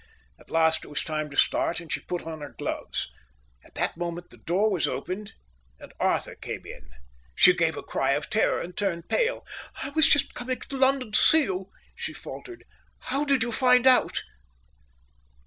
[0.39, 3.11] At last it was time to start, and she put on her gloves.
[3.63, 5.33] At that moment the door was opened,
[5.79, 6.89] and Arthur came in.
[7.35, 9.45] She gave a cry of terror and turned pale.
[9.83, 12.63] "I was just coming to London to see you," she faltered.
[13.13, 14.23] "How did you find out?"